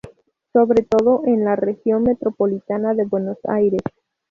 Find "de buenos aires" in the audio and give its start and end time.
2.95-3.83